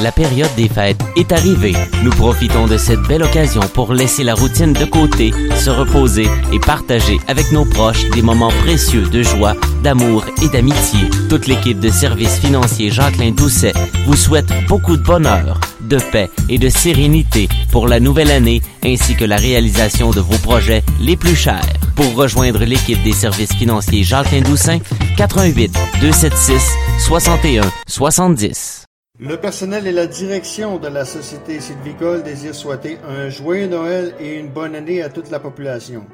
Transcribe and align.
La 0.00 0.10
période 0.10 0.50
des 0.56 0.68
fêtes 0.68 1.00
est 1.16 1.30
arrivée. 1.30 1.74
Nous 2.02 2.10
profitons 2.10 2.66
de 2.66 2.76
cette 2.76 3.02
belle 3.02 3.22
occasion 3.22 3.60
pour 3.72 3.92
laisser 3.92 4.24
la 4.24 4.34
routine 4.34 4.72
de 4.72 4.84
côté, 4.84 5.32
se 5.56 5.70
reposer 5.70 6.26
et 6.52 6.58
partager 6.58 7.18
avec 7.28 7.52
nos 7.52 7.64
proches 7.64 8.08
des 8.10 8.22
moments 8.22 8.50
précieux 8.64 9.02
de 9.02 9.22
joie, 9.22 9.54
d'amour 9.84 10.24
et 10.42 10.48
d'amitié. 10.48 10.98
Toute 11.28 11.46
l'équipe 11.46 11.78
de 11.78 11.90
services 11.90 12.38
financiers 12.38 12.90
Jacqueline 12.90 13.36
Doucet 13.36 13.72
vous 14.06 14.16
souhaite 14.16 14.52
beaucoup 14.66 14.96
de 14.96 15.02
bonheur, 15.02 15.60
de 15.80 15.98
paix 16.10 16.28
et 16.48 16.58
de 16.58 16.68
sérénité 16.68 17.48
pour 17.70 17.86
la 17.86 18.00
nouvelle 18.00 18.32
année 18.32 18.62
ainsi 18.84 19.14
que 19.14 19.24
la 19.24 19.36
réalisation 19.36 20.10
de 20.10 20.20
vos 20.20 20.38
projets 20.38 20.82
les 21.00 21.16
plus 21.16 21.36
chers. 21.36 21.66
Pour 21.94 22.16
rejoindre 22.16 22.64
l'équipe 22.64 23.02
des 23.04 23.12
services 23.12 23.54
financiers 23.54 24.02
Jacqueline 24.02 24.42
Doucet, 24.42 24.80
88 25.16 25.72
276 26.00 26.62
61 26.98 27.62
70. 27.86 28.83
Le 29.20 29.36
personnel 29.36 29.86
et 29.86 29.92
la 29.92 30.08
direction 30.08 30.76
de 30.78 30.88
la 30.88 31.04
Société 31.04 31.60
sylvicole 31.60 32.24
désirent 32.24 32.52
souhaiter 32.52 32.98
un 33.08 33.28
joyeux 33.28 33.68
Noël 33.68 34.12
et 34.18 34.40
une 34.40 34.48
bonne 34.48 34.74
année 34.74 35.02
à 35.02 35.08
toute 35.08 35.30
la 35.30 35.38
population 35.38 36.04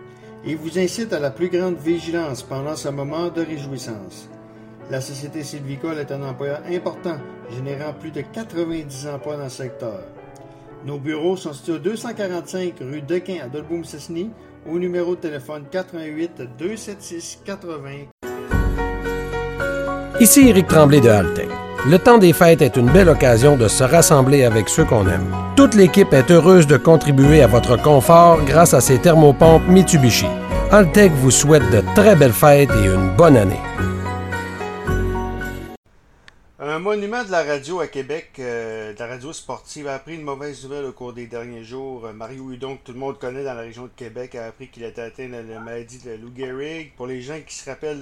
et 0.45 0.55
vous 0.55 0.79
incite 0.79 1.15
à 1.15 1.19
la 1.19 1.31
plus 1.31 1.49
grande 1.49 1.79
vigilance 1.79 2.43
pendant 2.43 2.77
ce 2.77 2.91
moment 2.91 3.29
de 3.29 3.41
réjouissance. 3.41 4.29
La 4.91 5.01
Société 5.01 5.45
sylvicole 5.45 5.97
est 5.99 6.13
un 6.13 6.23
employeur 6.23 6.61
important, 6.71 7.17
générant 7.51 7.95
plus 7.95 8.11
de 8.11 8.21
90 8.21 9.09
emplois 9.09 9.39
dans 9.39 9.45
le 9.45 9.49
secteur. 9.49 10.03
Nos 10.85 10.99
bureaux 10.99 11.39
sont 11.39 11.55
situés 11.55 11.73
au 11.73 11.79
245 11.79 12.75
rue 12.81 13.01
Dequin 13.01 13.39
à 13.43 13.49
Dolboum-Cessny, 13.49 14.29
au 14.71 14.79
numéro 14.79 15.15
de 15.17 15.21
téléphone 15.21 15.65
88 15.71 16.43
276 16.59 17.39
80. 17.47 17.81
Ici 20.21 20.49
Éric 20.51 20.67
Tremblay 20.67 21.01
de 21.01 21.09
Altec. 21.09 21.50
Le 21.89 21.99
temps 21.99 22.19
des 22.19 22.35
fêtes 22.35 22.61
est 22.61 22.77
une 22.77 22.91
belle 22.91 23.09
occasion 23.09 23.57
de 23.57 23.67
se 23.67 23.83
rassembler 23.83 24.45
avec 24.45 24.69
ceux 24.69 24.85
qu'on 24.85 25.09
aime. 25.09 25.35
Toute 25.57 25.75
l'équipe 25.75 26.13
est 26.13 26.31
heureuse 26.31 26.67
de 26.67 26.77
contribuer 26.77 27.43
à 27.43 27.47
votre 27.47 27.81
confort 27.81 28.39
grâce 28.45 28.75
à 28.75 28.83
ces 28.83 28.99
thermopompes 28.99 29.67
Mitsubishi. 29.67 30.27
Altec 30.71 31.11
vous 31.13 31.31
souhaite 31.31 31.69
de 31.71 31.83
très 31.95 32.17
belles 32.17 32.35
fêtes 32.35 32.69
et 32.83 32.87
une 32.87 33.17
bonne 33.17 33.37
année. 33.37 33.61
Monument 36.81 37.25
de 37.25 37.31
la 37.31 37.43
radio 37.43 37.81
à 37.81 37.89
Québec, 37.89 38.31
euh, 38.39 38.95
de 38.95 38.99
la 38.99 39.07
radio 39.07 39.35
sportive, 39.35 39.87
a 39.87 39.95
appris 39.97 40.15
une 40.15 40.23
mauvaise 40.23 40.65
nouvelle 40.65 40.87
au 40.87 40.93
cours 40.93 41.13
des 41.13 41.27
derniers 41.27 41.63
jours. 41.63 42.07
Euh, 42.07 42.13
Mario 42.15 42.51
Hudon, 42.51 42.77
que 42.77 42.85
tout 42.85 42.93
le 42.93 42.99
monde 42.99 43.19
connaît 43.19 43.45
dans 43.45 43.53
la 43.53 43.61
région 43.61 43.83
de 43.83 43.91
Québec, 43.95 44.35
a 44.35 44.47
appris 44.47 44.69
qu'il 44.69 44.85
était 44.85 45.03
atteint 45.03 45.29
de 45.29 45.53
la 45.53 45.61
maladie 45.61 45.99
de 45.99 46.13
Lou 46.13 46.33
Gehrig. 46.35 46.95
Pour 46.97 47.07
les 47.07 47.21
gens 47.21 47.39
qui 47.47 47.55
se 47.55 47.69
rappellent, 47.69 48.01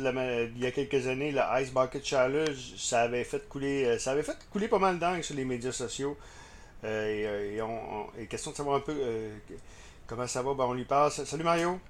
il 0.55 0.63
y 0.63 0.67
a 0.67 0.71
quelques 0.71 1.09
années, 1.09 1.33
le 1.33 1.41
Ice 1.61 1.73
Bucket 1.73 2.05
Challenge, 2.05 2.75
ça 2.77 3.01
avait 3.01 3.25
fait 3.25 3.49
couler, 3.49 3.85
euh, 3.85 3.99
ça 3.99 4.13
avait 4.13 4.23
fait 4.23 4.39
couler 4.53 4.69
pas 4.69 4.79
mal 4.79 4.99
d'angles 5.01 5.25
sur 5.25 5.35
les 5.35 5.45
médias 5.45 5.73
sociaux. 5.73 6.17
et, 6.85 7.59
on, 7.61 8.07
question 8.29 8.53
de 8.53 8.57
savoir 8.57 8.77
un 8.77 8.81
peu 8.81 8.95
comment 10.07 10.29
ça 10.29 10.41
va, 10.43 10.55
ben, 10.55 10.65
on 10.65 10.75
lui 10.75 10.85
parle. 10.85 11.11
Salut 11.11 11.45
Mario. 11.45 11.81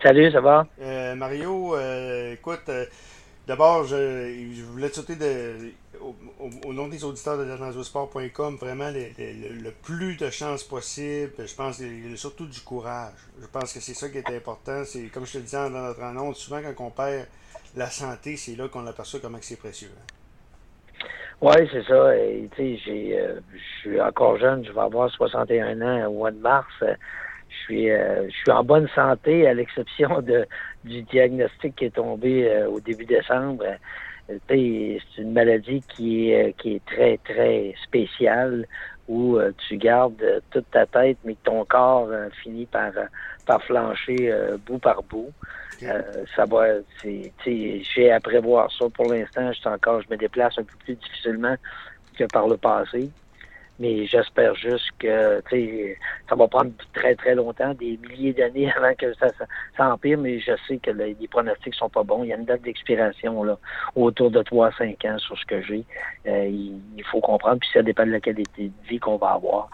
Salut, 0.00 0.30
ça 0.30 0.40
va? 0.40 0.64
Mario, 1.16 1.76
écoute, 2.30 2.70
D'abord, 3.48 3.84
je, 3.84 4.62
voulais 4.62 4.90
te 4.90 4.96
souhaiter 4.96 5.16
au, 6.00 6.72
nom 6.72 6.88
des 6.88 7.04
auditeurs 7.04 7.38
de 7.38 7.44
danzosport.com 7.44 8.56
vraiment 8.56 8.90
le, 8.90 9.70
plus 9.82 10.16
de 10.16 10.30
chance 10.30 10.64
possible. 10.64 11.32
Je 11.38 11.54
pense 11.54 11.80
surtout 12.16 12.46
du 12.46 12.60
courage. 12.60 13.14
Je 13.40 13.46
pense 13.46 13.72
que 13.72 13.80
c'est 13.80 13.94
ça 13.94 14.08
qui 14.08 14.18
est 14.18 14.30
important. 14.30 14.82
C'est 14.84 15.04
comme 15.08 15.26
je 15.26 15.34
te 15.34 15.38
disais 15.38 15.56
dans 15.56 15.70
notre 15.70 16.02
annonce, 16.02 16.38
souvent 16.38 16.60
quand 16.62 16.86
on 16.86 16.90
perd 16.90 17.26
la 17.76 17.90
santé, 17.90 18.36
c'est 18.36 18.56
là 18.56 18.68
qu'on 18.68 18.86
aperçoit 18.86 19.20
comment 19.20 19.38
c'est 19.40 19.58
précieux. 19.58 19.90
Hein. 19.96 20.14
Oui, 21.40 21.54
c'est 21.72 21.84
ça. 21.84 21.94
euh, 21.94 23.40
je 23.52 23.80
suis 23.80 24.00
encore 24.00 24.38
jeune, 24.38 24.64
je 24.64 24.72
vais 24.72 24.80
avoir 24.80 25.08
61 25.10 25.80
ans 25.82 26.08
au 26.08 26.14
mois 26.14 26.30
de 26.32 26.38
mars. 26.38 26.66
Je 26.80 27.56
suis, 27.64 27.90
euh, 27.90 28.26
je 28.28 28.34
suis 28.34 28.50
en 28.50 28.64
bonne 28.64 28.88
santé, 28.94 29.46
à 29.46 29.54
l'exception 29.54 30.20
de, 30.20 30.46
du 30.84 31.02
diagnostic 31.02 31.76
qui 31.76 31.84
est 31.84 31.94
tombé 31.94 32.48
euh, 32.48 32.68
au 32.68 32.80
début 32.80 33.04
décembre. 33.04 33.64
Euh, 34.30 34.38
c'est 34.48 35.22
une 35.22 35.32
maladie 35.32 35.82
qui 35.96 36.30
est, 36.30 36.54
qui 36.58 36.74
est 36.76 36.84
très, 36.84 37.18
très 37.18 37.74
spéciale 37.82 38.66
où 39.08 39.38
tu 39.66 39.78
gardes 39.78 40.42
toute 40.50 40.70
ta 40.70 40.84
tête, 40.84 41.16
mais 41.24 41.34
ton 41.42 41.64
corps 41.64 42.10
finit 42.42 42.66
par, 42.66 42.92
par 43.46 43.62
flancher 43.62 44.30
bout 44.66 44.76
par 44.76 45.02
bout. 45.02 45.32
ça 45.80 46.44
va, 46.44 46.66
j'ai 47.02 48.10
à 48.10 48.20
prévoir 48.20 48.70
ça. 48.70 48.84
Pour 48.90 49.10
l'instant, 49.10 49.50
je 49.50 49.66
encore, 49.66 50.02
je 50.02 50.08
me 50.10 50.18
déplace 50.18 50.58
un 50.58 50.62
peu 50.62 50.74
plus 50.84 50.94
difficilement 50.96 51.56
que 52.18 52.24
par 52.24 52.48
le 52.48 52.58
passé 52.58 53.10
mais 53.78 54.06
j'espère 54.06 54.54
juste 54.54 54.90
que 54.98 55.42
ça 56.28 56.34
va 56.34 56.48
prendre 56.48 56.72
très 56.92 57.14
très 57.14 57.34
longtemps, 57.34 57.74
des 57.74 57.98
milliers 58.08 58.32
d'années 58.32 58.70
avant 58.76 58.94
que 58.94 59.14
ça, 59.14 59.28
ça, 59.76 59.92
empire, 59.92 60.18
mais 60.18 60.40
je 60.40 60.52
sais 60.66 60.78
que 60.78 60.90
les 60.90 61.14
pronostics 61.30 61.74
sont 61.74 61.88
pas 61.88 62.02
bons. 62.02 62.24
Il 62.24 62.28
y 62.28 62.32
a 62.32 62.36
une 62.36 62.44
date 62.44 62.62
d'expiration 62.62 63.42
là 63.44 63.58
autour 63.94 64.30
de 64.30 64.42
3 64.42 64.68
à 64.68 64.72
5 64.72 65.04
ans 65.04 65.18
sur 65.18 65.38
ce 65.38 65.46
que 65.46 65.62
j'ai. 65.62 65.84
Euh, 66.26 66.46
il, 66.46 67.04
faut 67.10 67.20
comprendre, 67.20 67.60
puis 67.60 67.68
ça 67.72 67.82
dépend 67.82 68.04
de 68.04 68.12
la 68.12 68.20
qualité 68.20 68.68
de 68.68 68.88
vie 68.88 68.98
qu'on 68.98 69.16
va 69.16 69.32
avoir. 69.32 69.70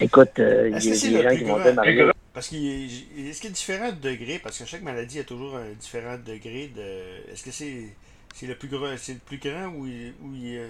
Écoute, 0.00 0.38
euh, 0.38 0.68
il 0.68 0.84
y 0.84 0.88
a 0.88 1.22
des 1.22 1.22
gens 1.22 1.36
qui 1.36 1.44
vont 1.44 1.62
démarrer. 1.62 2.10
Parce 2.32 2.48
qu'il 2.48 2.84
est-ce 3.30 3.40
qu'il 3.40 3.48
y 3.48 3.52
a 3.52 3.56
différents 3.56 3.92
degrés, 3.92 4.38
parce 4.42 4.58
que 4.58 4.66
chaque 4.66 4.82
maladie 4.82 5.20
a 5.20 5.24
toujours 5.24 5.56
un 5.56 5.72
différent 5.72 6.16
degré 6.18 6.68
de. 6.68 7.32
Est-ce 7.32 7.42
que 7.42 7.50
c'est 7.50 7.94
c'est 8.34 8.46
le 8.46 8.56
plus 8.56 8.68
grand 8.68 8.94
c'est 8.98 9.14
le 9.14 9.20
plus 9.20 9.38
grand 9.38 9.68
ou, 9.68 9.86
ou 9.86 10.34
il, 10.34 10.60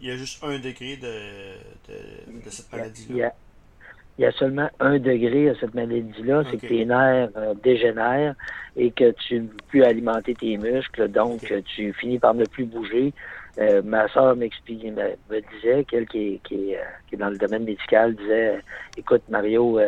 il 0.00 0.08
y 0.08 0.10
a 0.10 0.16
juste 0.16 0.42
un 0.42 0.58
degré 0.58 0.96
de, 0.96 1.92
de, 1.92 2.50
cette 2.50 2.72
maladie-là. 2.72 3.32
Il 4.18 4.22
y, 4.22 4.26
a, 4.26 4.32
seulement 4.32 4.70
un 4.80 4.98
degré 4.98 5.50
à 5.50 5.54
cette 5.60 5.74
maladie-là, 5.74 6.44
c'est 6.50 6.56
que 6.58 6.66
tes 6.66 6.84
nerfs 6.86 7.28
euh, 7.36 7.54
dégénèrent 7.62 8.34
et 8.74 8.90
que 8.90 9.12
tu 9.12 9.40
ne 9.40 9.46
peux 9.48 9.64
plus 9.68 9.84
alimenter 9.84 10.34
tes 10.34 10.56
muscles, 10.56 11.08
donc 11.08 11.52
tu 11.66 11.92
finis 11.92 12.18
par 12.18 12.34
ne 12.34 12.44
plus 12.46 12.64
bouger. 12.64 13.12
Euh, 13.58 13.82
ma 13.82 14.08
soeur 14.08 14.36
m'explique, 14.36 14.84
me, 14.84 15.40
disait, 15.54 15.84
qu'elle 15.84 16.06
qui 16.06 16.34
est, 16.34 16.40
qui, 16.44 16.72
est, 16.72 16.78
euh, 16.78 16.82
qui 17.08 17.14
est 17.14 17.18
dans 17.18 17.30
le 17.30 17.38
domaine 17.38 17.64
médical, 17.64 18.14
disait 18.14 18.58
Écoute, 18.96 19.22
Mario, 19.28 19.78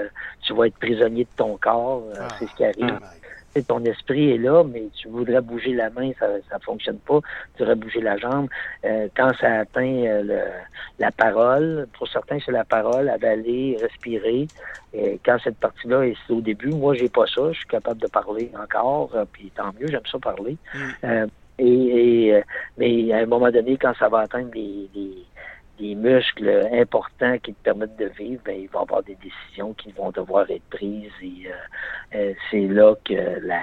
tu 0.42 0.54
vas 0.54 0.66
être 0.66 0.78
prisonnier 0.78 1.24
de 1.24 1.36
ton 1.36 1.56
corps, 1.56 2.04
c'est 2.38 2.46
ce 2.46 2.54
qui 2.54 2.64
arrive. 2.64 2.98
Ah, 3.02 3.12
ton 3.62 3.84
esprit 3.84 4.32
est 4.32 4.38
là, 4.38 4.64
mais 4.64 4.84
tu 4.94 5.08
voudrais 5.08 5.40
bouger 5.40 5.72
la 5.72 5.90
main, 5.90 6.10
ça 6.18 6.26
ne 6.28 6.62
fonctionne 6.62 6.98
pas. 6.98 7.20
Tu 7.54 7.58
voudrais 7.60 7.74
bouger 7.74 8.00
la 8.00 8.16
jambe. 8.16 8.48
Euh, 8.84 9.08
quand 9.16 9.32
ça 9.40 9.60
atteint 9.60 10.04
euh, 10.04 10.44
la 10.98 11.10
parole, 11.10 11.86
pour 11.96 12.08
certains, 12.08 12.38
c'est 12.44 12.52
la 12.52 12.64
parole, 12.64 13.08
avaler, 13.08 13.76
respirer. 13.80 14.46
Et 14.92 15.20
quand 15.24 15.38
cette 15.42 15.58
partie-là 15.58 16.06
est 16.06 16.16
au 16.30 16.40
début, 16.40 16.70
moi, 16.70 16.94
j'ai 16.94 17.08
pas 17.08 17.26
ça. 17.26 17.52
Je 17.52 17.58
suis 17.58 17.68
capable 17.68 18.00
de 18.00 18.08
parler 18.08 18.50
encore, 18.60 19.10
euh, 19.14 19.24
puis 19.30 19.52
tant 19.54 19.72
mieux, 19.78 19.88
j'aime 19.88 20.06
ça 20.10 20.18
parler. 20.18 20.56
Mm. 21.02 21.26
et, 21.58 22.42
mais 22.76 23.12
à 23.12 23.18
un 23.18 23.26
moment 23.26 23.50
donné, 23.50 23.76
quand 23.76 23.94
ça 23.98 24.08
va 24.08 24.20
atteindre 24.20 24.50
les 24.54 24.88
des 24.94 25.24
muscles 25.80 26.68
importants 26.72 27.38
qui 27.38 27.54
te 27.54 27.62
permettent 27.62 27.96
de 27.96 28.10
vivre, 28.18 28.42
ben, 28.44 28.60
il 28.60 28.68
va 28.68 28.80
y 28.80 28.82
avoir 28.82 29.02
des 29.02 29.16
décisions 29.16 29.74
qui 29.74 29.92
vont 29.92 30.10
devoir 30.10 30.50
être 30.50 30.64
prises 30.70 31.10
et 31.22 31.46
euh, 31.46 32.16
euh, 32.16 32.34
c'est 32.50 32.66
là 32.66 32.94
que 33.04 33.14
la, 33.46 33.62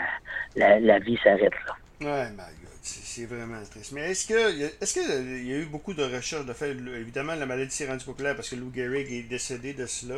la, 0.55 0.79
la 0.79 0.99
vie 0.99 1.17
s'arrête 1.23 1.53
là. 1.67 1.75
Ouais, 2.01 2.29
my 2.31 2.37
God, 2.37 2.79
c'est 2.81 3.25
vraiment 3.25 3.61
triste. 3.69 3.93
Mais 3.93 4.11
est-ce 4.11 4.27
que 4.27 4.81
est-ce 4.81 4.93
qu'il 4.93 5.47
y 5.47 5.53
a 5.53 5.57
eu 5.57 5.65
beaucoup 5.65 5.93
de 5.93 6.03
recherches 6.03 6.45
de 6.45 6.53
fait 6.53 6.71
évidemment 6.71 7.35
la 7.35 7.45
maladie 7.45 7.71
s'est 7.71 7.87
rendue 7.87 8.05
populaire 8.05 8.35
parce 8.35 8.49
que 8.49 8.55
Lou 8.55 8.71
Gehrig 8.73 9.11
est 9.11 9.23
décédé 9.23 9.73
de 9.73 9.85
cela. 9.85 10.17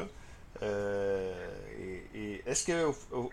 Euh, 0.64 1.32
et, 2.16 2.42
est-ce 2.48 2.66
que 2.66 2.92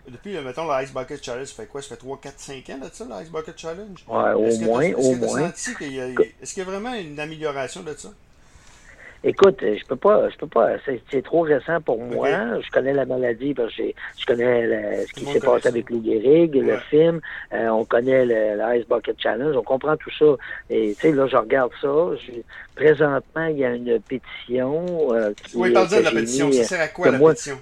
depuis, 0.09 0.37
mettons, 0.41 0.71
le 0.71 0.83
Ice 0.83 0.93
Bucket 0.93 1.23
Challenge, 1.23 1.47
ça 1.47 1.55
fait 1.55 1.65
quoi? 1.65 1.81
Ça 1.81 1.89
fait 1.89 1.97
3, 1.97 2.19
4, 2.21 2.39
5 2.39 2.69
ans 2.69 2.77
de 2.77 2.89
ça, 2.93 3.05
le 3.05 3.23
Ice 3.23 3.31
Bucket 3.31 3.57
Challenge? 3.57 4.05
Ouais, 4.07 4.33
au 4.33 4.57
moins, 4.59 4.93
au 4.93 5.15
moins. 5.15 5.49
Est-ce 5.49 5.73
qu'il 5.75 5.93
y 5.93 6.61
a 6.61 6.69
vraiment 6.69 6.93
une 6.93 7.19
amélioration 7.19 7.81
de 7.81 7.93
ça? 7.93 8.09
Écoute, 9.27 9.57
je 9.61 9.83
peux 9.87 9.95
pas, 9.95 10.29
je 10.29 10.37
peux 10.37 10.47
pas. 10.47 10.73
C'est 10.85 11.23
trop 11.23 11.41
récent 11.41 11.81
pour 11.81 11.99
moi. 11.99 12.29
Je 12.61 12.69
connais 12.69 12.93
la 12.93 13.05
maladie 13.05 13.55
parce 13.55 13.75
que 13.75 13.83
je 14.19 14.25
connais 14.27 15.03
ce 15.07 15.13
qui 15.13 15.25
s'est 15.25 15.39
passé 15.39 15.67
avec 15.67 15.89
Lou 15.89 16.03
Gehrig, 16.05 16.53
le 16.53 16.77
film. 16.77 17.21
Euh, 17.51 17.69
on 17.69 17.85
connaît 17.85 18.23
le, 18.23 18.77
Ice 18.77 18.87
Bucket 18.87 19.15
Challenge. 19.19 19.57
On 19.57 19.63
comprend 19.63 19.97
tout 19.97 20.11
ça. 20.11 20.35
Et 20.69 20.93
tu 20.93 21.01
sais, 21.01 21.11
là, 21.11 21.25
je 21.25 21.37
regarde 21.37 21.71
ça. 21.81 21.89
présentement, 22.75 23.47
il 23.47 23.57
y 23.57 23.65
a 23.65 23.73
une 23.73 23.99
pétition. 23.99 24.85
Euh, 25.11 25.33
qui, 25.43 25.57
oui, 25.57 25.71
parle 25.71 25.89
de 25.89 26.03
la 26.03 26.11
pétition. 26.11 26.51
ça 26.51 26.63
sert 26.63 26.81
à 26.81 26.87
quoi 26.89 27.09
la 27.09 27.17
pétition? 27.17 27.57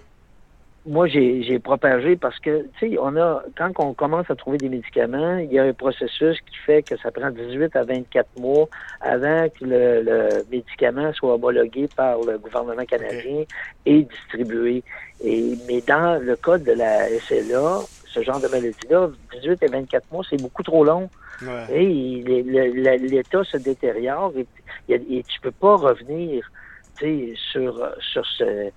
Moi, 0.86 1.08
j'ai 1.08 1.60
propagé 1.60 2.18
parce 2.18 2.38
que, 2.40 2.64
tu 2.78 2.92
sais, 2.92 2.98
on 3.00 3.16
a, 3.16 3.42
quand 3.58 3.72
on 3.80 3.94
commence 3.94 4.30
à 4.30 4.36
trouver 4.36 4.58
des 4.58 4.68
médicaments, 4.68 5.38
il 5.38 5.52
y 5.52 5.58
a 5.58 5.64
un 5.64 5.74
processus 5.74 6.38
qui 6.42 6.58
fait 6.66 6.84
que 6.84 6.98
ça 6.98 7.10
prend 7.10 7.30
18 7.30 7.74
à 7.76 7.84
24 7.84 8.28
mois 8.40 8.68
avant 9.00 9.48
que 9.48 9.64
le, 9.64 10.44
médicament 10.52 11.14
soit 11.14 11.36
homologué 11.36 11.88
par 11.96 12.20
le 12.20 12.38
gouvernement 12.38 12.84
canadien 12.84 13.44
et 13.86 14.02
distribué. 14.02 14.84
Et, 15.24 15.54
mais 15.70 15.82
dans 15.82 16.22
le 16.22 16.36
cas 16.36 16.58
de 16.58 16.74
la 16.74 17.08
SLA, 17.20 17.80
ce 18.06 18.22
genre 18.22 18.42
de 18.42 18.48
maladie-là, 18.50 19.10
18 19.42 19.64
à 19.64 19.68
24 19.68 20.12
mois, 20.12 20.24
c'est 20.30 20.42
beaucoup 20.42 20.64
trop 20.64 20.84
long. 20.84 21.10
Et 21.72 22.24
l'État 22.24 23.44
se 23.44 23.58
détériore 23.58 24.34
et, 24.38 24.94
et, 24.94 25.24
tu 25.24 25.40
peux 25.42 25.52
pas 25.52 25.76
revenir 25.76 26.50
sur, 27.52 27.90
sur 28.00 28.26
ce, 28.26 28.70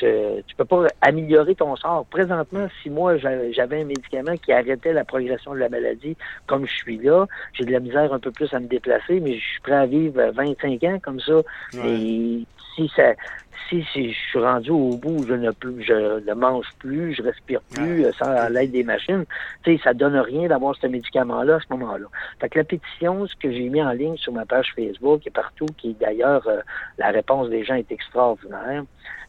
ce, 0.00 0.40
tu 0.42 0.56
peux 0.56 0.64
pas 0.64 0.86
améliorer 1.00 1.54
ton 1.54 1.76
sort. 1.76 2.06
Présentement, 2.06 2.66
si 2.82 2.90
moi 2.90 3.16
j'avais 3.18 3.80
un 3.80 3.84
médicament 3.84 4.36
qui 4.36 4.52
arrêtait 4.52 4.92
la 4.92 5.04
progression 5.04 5.54
de 5.54 5.58
la 5.58 5.68
maladie, 5.68 6.16
comme 6.46 6.66
je 6.66 6.72
suis 6.72 6.98
là, 6.98 7.26
j'ai 7.52 7.64
de 7.64 7.72
la 7.72 7.80
misère 7.80 8.12
un 8.12 8.18
peu 8.18 8.30
plus 8.30 8.52
à 8.54 8.60
me 8.60 8.66
déplacer, 8.66 9.20
mais 9.20 9.34
je 9.34 9.44
suis 9.44 9.60
prêt 9.60 9.74
à 9.74 9.86
vivre 9.86 10.32
25 10.34 10.82
ans 10.84 10.98
comme 11.02 11.20
ça. 11.20 11.40
Et 11.84 12.44
si 12.74 12.90
ça, 12.94 13.12
si, 13.68 13.84
si, 13.92 14.12
je 14.12 14.18
suis 14.18 14.38
rendu 14.38 14.70
au 14.70 14.96
bout, 14.96 15.24
je 15.26 15.34
ne 15.34 15.50
plus, 15.50 15.82
je 15.82 16.20
ne 16.20 16.34
mange 16.34 16.66
plus, 16.78 17.14
je 17.14 17.22
respire 17.22 17.60
plus 17.74 18.04
euh, 18.04 18.12
sans 18.12 18.48
l'aide 18.48 18.72
des 18.72 18.82
machines, 18.82 19.24
tu 19.62 19.76
sais, 19.76 19.82
ça 19.82 19.94
donne 19.94 20.16
rien 20.16 20.48
d'avoir 20.48 20.74
ce 20.76 20.86
médicament-là 20.86 21.56
à 21.56 21.60
ce 21.60 21.66
moment-là. 21.70 22.06
Fait 22.40 22.48
que 22.48 22.58
la 22.58 22.64
pétition, 22.64 23.26
ce 23.26 23.34
que 23.36 23.50
j'ai 23.50 23.68
mis 23.68 23.82
en 23.82 23.92
ligne 23.92 24.16
sur 24.16 24.32
ma 24.32 24.44
page 24.44 24.72
Facebook 24.74 25.26
et 25.26 25.30
partout, 25.30 25.66
qui 25.76 25.94
d'ailleurs 25.94 26.46
euh, 26.48 26.60
la 26.98 27.10
réponse 27.10 27.48
des 27.48 27.64
gens 27.64 27.74
est 27.74 27.90
extraordinaire, 27.92 28.84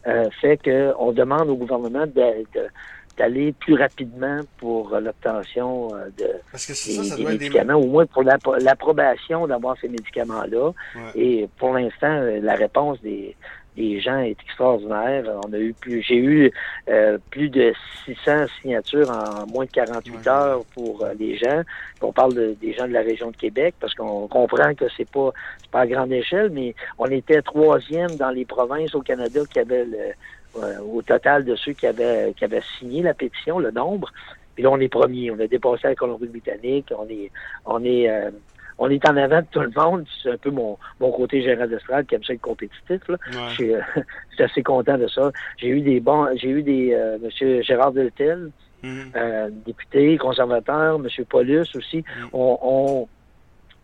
euh, 0.08 0.30
fait 0.42 0.58
qu'on 0.58 1.12
demande 1.12 1.50
au 1.50 1.56
gouvernement 1.56 2.06
d'aller 2.08 3.52
plus 3.52 3.76
rapidement 3.76 4.40
pour 4.58 4.98
l'obtention 5.00 5.90
de 6.18 6.26
des, 7.18 7.26
médicaments, 7.26 7.76
au 7.76 7.86
moins 7.86 8.08
pour 8.08 8.24
l'approbation 8.24 9.46
d'avoir 9.46 9.78
ces 9.80 9.90
médicaments-là. 9.90 10.72
Et 11.14 11.48
pour 11.60 11.74
l'instant, 11.74 12.20
la 12.42 12.56
réponse 12.56 13.00
des, 13.04 13.36
des 13.76 14.00
gens 14.02 14.20
est 14.20 14.38
extraordinaire. 14.44 15.24
On 15.46 15.54
a 15.54 15.58
eu 15.58 15.74
plus, 15.74 16.02
j'ai 16.02 16.18
eu 16.18 16.52
euh, 16.90 17.18
plus 17.30 17.50
de 17.50 17.74
600 18.06 18.46
signatures 18.62 19.10
en 19.10 19.46
moins 19.48 19.66
de 19.66 19.72
48 19.72 20.28
heures 20.28 20.66
pour 20.74 21.04
euh, 21.04 21.14
les 21.18 21.38
gens. 21.38 21.62
On 22.02 22.12
parle 22.12 22.56
des 22.56 22.74
gens 22.74 22.88
de 22.88 22.94
la 22.94 23.02
région 23.02 23.32
de 23.32 23.38
Québec 23.38 23.76
parce 23.80 23.94
qu'on 23.94 24.28
comprend 24.28 24.74
que 24.74 24.86
c'est 24.98 25.10
pas 25.10 25.32
pas 25.72 25.82
à 25.82 25.88
grande 25.88 26.12
échelle, 26.12 26.50
mais 26.50 26.76
on 26.98 27.06
était 27.06 27.42
troisième 27.42 28.16
dans 28.18 28.32
les 28.32 28.46
provinces 28.46 28.94
au 28.94 29.02
Canada 29.02 29.42
qui 29.50 29.60
avaient 29.60 29.86
euh, 30.58 30.80
au 30.80 31.02
total 31.02 31.46
de 31.46 31.56
ceux 31.56 31.74
qui 31.74 31.88
avaient 31.88 32.34
qui 32.36 32.44
avaient 32.44 32.64
signé 32.80 33.02
la 33.02 33.14
pétition, 33.14 33.60
le 33.60 33.72
nombre. 33.72 34.12
Puis 34.54 34.64
là, 34.64 34.72
on 34.72 34.80
est 34.82 34.90
premier. 34.90 35.32
On 35.32 35.40
a 35.40 35.48
dépassé 35.48 35.88
la 35.88 35.96
Colombie-Britannique. 35.96 36.92
On 36.98 37.08
est 37.10 37.32
on 37.66 37.84
est 37.86 38.10
on 38.84 38.90
est 38.90 39.08
en 39.08 39.16
avant 39.16 39.42
de 39.42 39.46
tout 39.52 39.60
le 39.60 39.72
monde. 39.76 40.06
C'est 40.22 40.32
un 40.32 40.38
peu 40.38 40.50
mon, 40.50 40.76
mon 41.00 41.12
côté 41.12 41.44
gérant 41.44 41.68
d'estrade 41.68 42.08
qui 42.08 42.16
aime 42.16 42.24
ça 42.24 42.34
être 42.34 42.42
compétitif. 42.42 43.08
Là. 43.08 43.18
Je, 43.50 43.54
suis, 43.54 43.76
euh, 43.76 43.82
assez 44.40 44.64
content 44.64 44.98
de 44.98 45.08
ça. 45.08 45.32
J'ai 45.58 45.68
eu 45.68 45.82
des 45.82 46.00
bons, 46.00 46.28
j'ai 46.36 46.50
eu 46.50 46.64
des 46.64 46.94
euh, 46.94 47.20
Monsieur 47.22 47.62
Gérard 47.62 47.92
Deltel, 47.92 48.50
mhm. 48.82 49.12
euh, 49.16 49.50
député, 49.68 50.18
conservateur, 50.18 50.98
Monsieur 50.98 51.26
Paulus 51.26 51.68
aussi, 51.76 51.98
mhm. 51.98 52.30
on, 52.34 52.58
on 52.64 53.08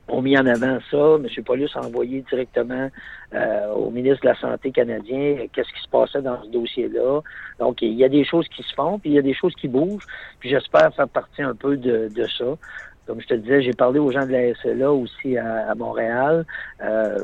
ont 0.09 0.21
mis 0.21 0.37
en 0.37 0.45
avant 0.45 0.79
ça. 0.89 1.17
M. 1.17 1.27
Paulus 1.43 1.69
a 1.75 1.85
envoyé 1.85 2.23
directement 2.29 2.89
euh, 3.33 3.67
au 3.73 3.89
ministre 3.91 4.21
de 4.21 4.27
la 4.27 4.39
Santé 4.39 4.71
canadien 4.71 5.47
qu'est-ce 5.51 5.71
qui 5.73 5.81
se 5.81 5.89
passait 5.89 6.21
dans 6.21 6.41
ce 6.43 6.49
dossier-là. 6.49 7.21
Donc, 7.59 7.81
il 7.81 7.93
y 7.93 8.03
a 8.03 8.09
des 8.09 8.23
choses 8.23 8.47
qui 8.47 8.63
se 8.63 8.73
font, 8.73 8.99
puis 8.99 9.11
il 9.11 9.13
y 9.15 9.19
a 9.19 9.21
des 9.21 9.33
choses 9.33 9.53
qui 9.55 9.67
bougent. 9.67 10.05
Puis 10.39 10.49
j'espère 10.49 10.93
faire 10.95 11.09
partie 11.09 11.41
un 11.41 11.55
peu 11.55 11.77
de, 11.77 12.09
de 12.13 12.23
ça. 12.25 12.57
Comme 13.07 13.21
je 13.21 13.27
te 13.27 13.33
disais, 13.35 13.61
j'ai 13.61 13.73
parlé 13.73 13.99
aux 13.99 14.11
gens 14.11 14.25
de 14.25 14.33
la 14.33 14.53
SLA 14.55 14.91
aussi 14.91 15.37
à, 15.37 15.73
Montréal. 15.75 16.45
Euh, 16.81 17.17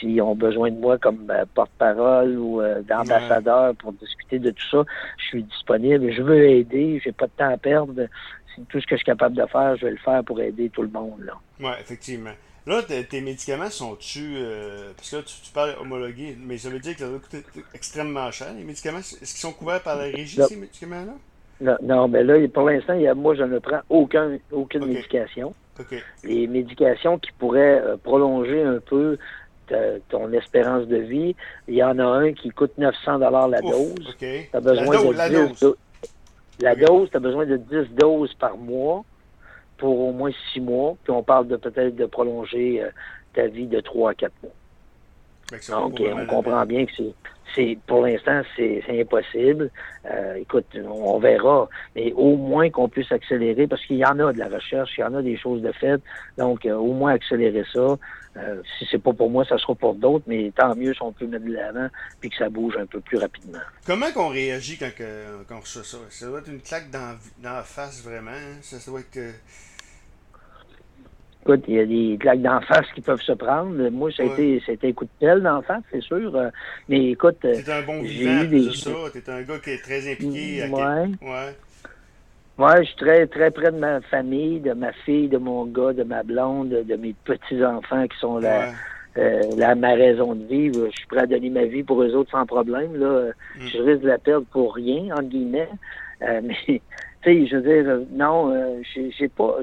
S'ils 0.00 0.20
ont 0.22 0.34
besoin 0.34 0.70
de 0.70 0.78
moi 0.78 0.98
comme 0.98 1.30
euh, 1.30 1.44
porte-parole 1.54 2.36
ou 2.36 2.60
euh, 2.60 2.82
d'ambassadeur 2.82 3.74
pour 3.76 3.92
discuter 3.92 4.38
de 4.38 4.50
tout 4.50 4.66
ça, 4.70 4.84
je 5.18 5.24
suis 5.24 5.42
disponible. 5.42 6.10
Je 6.12 6.22
veux 6.22 6.48
aider. 6.48 7.00
J'ai 7.04 7.12
pas 7.12 7.26
de 7.26 7.32
temps 7.36 7.50
à 7.50 7.56
perdre. 7.58 7.94
Tout 8.70 8.80
ce 8.80 8.86
que 8.86 8.92
je 8.92 8.96
suis 8.96 9.04
capable 9.04 9.36
de 9.36 9.44
faire, 9.46 9.76
je 9.76 9.84
vais 9.84 9.92
le 9.92 9.98
faire 9.98 10.24
pour 10.24 10.40
aider 10.40 10.70
tout 10.70 10.82
le 10.82 10.88
monde. 10.88 11.30
Oui, 11.60 11.70
effectivement. 11.78 12.32
Là, 12.66 12.82
tes 12.82 13.20
médicaments 13.20 13.70
sont-tu. 13.70 14.36
Parce 14.96 15.10
que 15.10 15.16
là, 15.16 15.22
tu, 15.22 15.52
parles 15.52 15.76
homologué, 15.78 16.36
mais 16.40 16.56
ça 16.56 16.70
veut 16.70 16.80
dire 16.80 16.94
que 16.94 17.00
ça 17.00 17.08
va 17.08 17.18
coûter 17.18 17.44
extrêmement 17.74 18.30
cher. 18.30 18.54
Les 18.54 18.64
médicaments, 18.64 18.98
est-ce 18.98 19.18
qu'ils 19.18 19.26
sont 19.26 19.52
couverts 19.52 19.82
par 19.82 19.96
la 19.96 20.04
régie, 20.04 20.40
ces 20.48 20.56
médicaments-là? 20.56 21.12
Non, 21.60 22.08
mais 22.08 22.22
là, 22.22 22.34
pour 22.48 22.68
l'instant, 22.68 22.94
moi, 23.14 23.34
je 23.34 23.42
ne 23.42 23.58
prends 23.58 23.80
aucun, 23.88 24.38
aucune 24.52 24.86
médication. 24.86 25.54
Les 26.24 26.46
médications 26.46 27.18
qui 27.18 27.30
pourraient 27.38 27.80
euh, 27.80 27.96
prolonger 27.96 28.62
un 28.62 28.78
peu 28.80 29.18
ton 30.08 30.32
espérance 30.32 30.86
de 30.86 30.96
vie, 30.96 31.34
il 31.66 31.74
y 31.74 31.82
en 31.82 31.98
a 31.98 32.04
un 32.04 32.32
qui 32.32 32.50
coûte 32.50 32.72
900 32.78 33.18
dollars 33.18 33.48
la 33.48 33.60
dose. 33.60 34.16
Tu 34.18 34.56
as 34.56 34.60
besoin 34.60 34.86
de 35.02 35.48
10 35.48 35.60
dose. 35.60 35.76
La 36.60 36.74
dose, 36.74 37.10
tu 37.10 37.16
as 37.16 37.20
besoin 37.20 37.46
de 37.46 37.56
10 37.56 37.94
doses 37.94 38.32
par 38.34 38.56
mois 38.56 39.04
pour 39.78 39.98
au 39.98 40.12
moins 40.12 40.30
6 40.52 40.60
mois. 40.60 40.96
Puis 41.02 41.12
on 41.12 41.22
parle 41.22 41.48
de 41.48 41.56
peut-être 41.56 41.96
de 41.96 42.06
prolonger 42.06 42.82
euh, 42.82 42.90
ta 43.34 43.46
vie 43.48 43.66
de 43.66 43.80
3 43.80 44.10
à 44.10 44.14
4 44.14 44.32
mois. 44.42 44.52
Donc, 45.68 46.00
on 46.00 46.26
comprend 46.26 46.66
bien 46.66 46.86
que 46.86 46.92
c'est 46.96 47.78
pour 47.86 48.04
l'instant 48.04 48.42
c'est 48.56 48.82
impossible. 48.88 49.70
Euh, 50.10 50.34
écoute, 50.34 50.66
on, 50.84 51.18
verra, 51.18 51.68
mais 51.94 52.12
au 52.12 52.36
moins 52.36 52.70
qu'on 52.70 52.88
puisse 52.88 53.10
accélérer 53.10 53.66
parce 53.66 53.84
qu'il 53.86 53.96
y 53.96 54.04
en 54.04 54.18
a 54.18 54.32
de 54.32 54.38
la 54.38 54.48
recherche, 54.48 54.90
il 54.98 55.00
y 55.00 55.04
en 55.04 55.14
a 55.14 55.22
des 55.22 55.36
choses 55.36 55.62
de 55.62 55.72
fait. 55.72 56.00
Donc, 56.36 56.66
euh, 56.66 56.74
au 56.74 56.92
moins 56.92 57.12
accélérer 57.12 57.64
ça. 57.72 57.96
Euh, 58.36 58.60
si 58.78 58.86
c'est 58.90 58.98
pas 58.98 59.14
pour 59.14 59.30
moi, 59.30 59.46
ça 59.46 59.56
sera 59.56 59.74
pour 59.74 59.94
d'autres, 59.94 60.24
mais 60.26 60.52
tant 60.54 60.76
mieux 60.76 60.92
si 60.92 61.00
on 61.00 61.12
peut 61.12 61.26
mettre 61.26 61.46
de 61.46 61.54
l'avant 61.54 61.88
puis 62.20 62.28
que 62.28 62.36
ça 62.36 62.50
bouge 62.50 62.76
un 62.76 62.84
peu 62.84 63.00
plus 63.00 63.16
rapidement. 63.16 63.60
Comment 63.86 64.12
qu'on 64.12 64.28
réagit 64.28 64.76
quand, 64.76 64.90
on 65.50 65.60
reçoit 65.60 65.84
ça? 65.84 65.96
Ça 66.10 66.26
doit 66.26 66.40
être 66.40 66.50
une 66.50 66.60
claque 66.60 66.90
dans, 66.90 67.16
dans 67.42 67.54
la 67.54 67.62
face 67.62 68.02
vraiment. 68.04 68.32
Hein? 68.32 68.58
Ça, 68.60 68.78
ça 68.78 68.90
doit 68.90 69.00
être 69.00 69.18
Écoute, 71.46 71.64
il 71.68 71.74
y 71.74 71.78
a 71.78 71.86
des 71.86 72.18
claques 72.18 72.42
d'en 72.42 72.60
face 72.60 72.86
qui 72.92 73.00
peuvent 73.00 73.22
se 73.22 73.30
prendre. 73.30 73.88
Moi, 73.90 74.10
ça 74.10 74.24
a, 74.24 74.26
été, 74.26 74.60
un 74.82 74.92
coup 74.92 75.04
de 75.04 75.10
pelle 75.20 75.42
d'en 75.42 75.62
face, 75.62 75.84
c'est 75.92 76.02
sûr. 76.02 76.34
Euh, 76.34 76.50
mais 76.88 77.12
écoute. 77.12 77.36
Euh, 77.44 77.54
T'es 77.64 77.70
un 77.70 77.82
bon 77.82 78.02
vivant, 78.02 78.42
des... 78.42 78.72
ça. 78.72 78.90
T'es 79.12 79.30
un 79.30 79.42
gars 79.42 79.58
qui 79.62 79.70
est 79.70 79.80
très 79.80 80.10
impliqué. 80.10 80.66
Mm, 80.66 80.74
ouais. 80.74 81.08
ouais. 81.22 81.54
Ouais, 82.58 82.82
je 82.82 82.88
suis 82.88 82.96
très, 82.96 83.26
très 83.28 83.52
près 83.52 83.70
de 83.70 83.78
ma 83.78 84.00
famille, 84.00 84.58
de 84.58 84.72
ma 84.72 84.90
fille, 85.04 85.28
de 85.28 85.38
mon 85.38 85.66
gars, 85.66 85.92
de 85.92 86.02
ma 86.02 86.24
blonde, 86.24 86.70
de 86.70 86.96
mes 86.96 87.14
petits-enfants 87.24 88.08
qui 88.08 88.18
sont 88.18 88.38
là. 88.38 88.72
Euh, 89.16 89.74
ma 89.76 89.94
raison 89.94 90.34
de 90.34 90.44
vivre. 90.46 90.88
Je 90.90 90.96
suis 90.96 91.06
prêt 91.06 91.20
à 91.20 91.26
donner 91.26 91.50
ma 91.50 91.64
vie 91.66 91.84
pour 91.84 92.02
eux 92.02 92.12
autres 92.16 92.32
sans 92.32 92.44
problème. 92.44 92.96
Là. 92.96 93.30
Mm. 93.56 93.66
Je 93.68 93.78
risque 93.82 94.02
de 94.02 94.08
la 94.08 94.18
perdre 94.18 94.46
pour 94.50 94.74
rien, 94.74 95.12
entre 95.12 95.28
guillemets. 95.28 95.70
mais 96.20 97.46
je 97.46 97.56
veux 97.56 97.82
dire, 97.82 98.00
non, 98.10 98.52
euh, 98.52 98.82
j'ai 99.16 99.28
pas, 99.28 99.58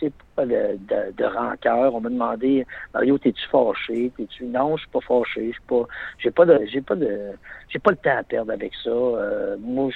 c'est 0.00 0.12
pas 0.36 0.46
de, 0.46 0.78
de, 1.16 1.24
rancœur. 1.24 1.94
On 1.94 2.00
m'a 2.00 2.10
demandé, 2.10 2.66
Mario, 2.94 3.18
t'es-tu 3.18 3.46
fâché? 3.48 4.12
T'es-tu, 4.16 4.44
non, 4.44 4.76
je 4.76 4.82
suis 4.82 4.90
pas 4.90 5.00
fâché. 5.00 5.46
Je 5.46 5.52
suis 5.52 5.62
pas, 5.66 5.82
j'ai 6.18 6.30
pas 6.30 6.44
de, 6.44 6.60
j'ai 6.70 6.80
pas 6.80 6.94
de, 6.94 7.32
j'ai 7.68 7.78
pas 7.78 7.90
le 7.90 7.96
temps 7.96 8.18
à 8.18 8.22
perdre 8.22 8.52
avec 8.52 8.72
ça. 8.84 8.90
Euh, 8.90 9.56
moi, 9.60 9.90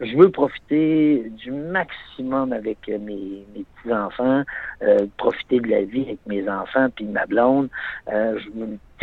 je, 0.00 0.16
veux 0.16 0.30
profiter 0.30 1.30
du 1.30 1.50
maximum 1.50 2.52
avec 2.52 2.86
mes, 2.88 3.44
mes 3.54 3.64
petits 3.82 3.92
enfants, 3.92 4.42
profiter 5.16 5.60
de 5.60 5.68
la 5.68 5.82
vie 5.82 6.02
avec 6.02 6.26
mes 6.26 6.48
enfants 6.48 6.88
puis 6.94 7.04
ma 7.04 7.26
blonde. 7.26 7.68
je 8.08 8.48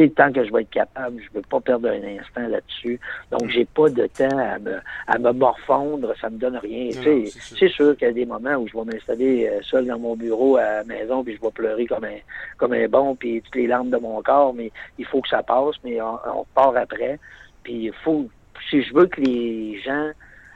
tant 0.08 0.32
que 0.32 0.46
je 0.46 0.52
vais 0.54 0.62
être 0.62 0.70
capable, 0.70 1.20
je 1.20 1.30
ne 1.30 1.36
veux 1.36 1.48
pas 1.50 1.60
perdre 1.60 1.90
un 1.90 2.18
instant 2.18 2.48
là-dessus. 2.48 3.00
Donc, 3.32 3.50
j'ai 3.50 3.66
pas 3.66 3.90
de 3.90 4.08
temps 4.08 4.38
à 4.38 4.58
me, 4.60 4.78
à 5.08 5.18
me 5.18 5.32
morfondre, 5.34 6.14
ça 6.22 6.30
me 6.30 6.38
donne 6.38 6.58
rien. 6.58 6.92
C'est 7.32 7.70
sûr 7.70 7.98
qu'il 7.98 8.08
y 8.08 8.12
a 8.12 8.14
des 8.14 8.26
moments 8.26 8.56
où 8.56 8.68
je 8.68 8.78
vais 8.78 8.86
m'installer 8.86 9.48
euh, 9.48 9.60
seul 9.64 9.86
dans 9.86 10.00
mon 10.00 10.16
bureau 10.16 10.58
à 10.58 10.69
maison, 10.86 11.24
puis 11.24 11.36
je 11.36 11.42
vais 11.42 11.52
pleurer 11.52 11.86
comme 11.86 12.04
un, 12.04 12.18
comme 12.58 12.74
un 12.74 12.88
bon, 12.88 13.16
puis 13.16 13.42
toutes 13.42 13.56
les 13.56 13.68
larmes 13.68 13.90
de 13.90 13.98
mon 13.98 14.22
corps, 14.22 14.54
mais 14.54 14.72
il 14.98 15.06
faut 15.06 15.22
que 15.22 15.30
ça 15.30 15.44
passe, 15.44 15.76
mais 15.84 16.02
on, 16.02 16.46
part 16.54 16.76
après. 16.76 17.20
Puis 17.64 17.86
il 17.86 17.94
faut, 17.94 18.28
si 18.70 18.82
je 18.84 18.94
veux 18.94 19.08
que 19.08 19.22
les 19.22 19.80
gens 19.82 20.12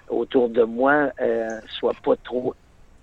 autour 0.09 0.49
de 0.49 0.63
moi 0.63 1.09
euh, 1.21 1.47
soient 1.79 1.95
pas 2.03 2.15
trop 2.17 2.53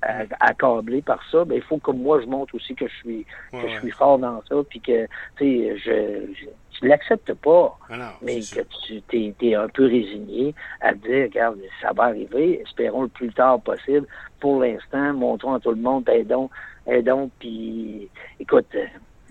accablé 0.03 1.03
par 1.03 1.21
ça, 1.31 1.45
ben 1.45 1.57
il 1.57 1.63
faut 1.63 1.79
que 1.79 1.91
moi 1.91 2.21
je 2.21 2.27
montre 2.27 2.55
aussi 2.55 2.75
que 2.75 2.89
je 2.89 2.95
suis 2.97 3.27
que 3.53 3.69
je 3.69 3.81
suis 3.81 3.91
fort 3.91 4.19
dans 4.19 4.43
ça, 4.49 4.57
puis 4.69 4.81
que 4.81 5.07
tu 5.37 5.39
sais 5.39 5.79
je, 5.79 6.33
je, 6.35 6.87
l'accepte 6.87 7.35
pas, 7.35 7.79
ah 7.91 8.15
mais 8.23 8.41
que 8.41 8.61
tu 8.87 9.03
t'es, 9.03 9.35
es 9.43 9.55
un 9.55 9.69
peu 9.69 9.85
résigné 9.85 10.55
à 10.81 10.95
dire 10.95 11.25
regarde 11.25 11.59
ça 11.83 11.93
va 11.93 12.05
arriver, 12.05 12.63
espérons 12.63 13.03
le 13.03 13.09
plus 13.09 13.33
tard 13.33 13.61
possible. 13.61 14.07
Pour 14.41 14.63
l'instant, 14.63 15.13
montrons 15.13 15.55
à 15.55 15.61
tout 15.61 15.71
le 15.71 15.77
monde, 15.77 16.09
aidons, 16.09 16.49
aidons, 16.87 17.31
puis 17.39 18.09
écoute. 18.39 18.67
Euh, 18.75 18.87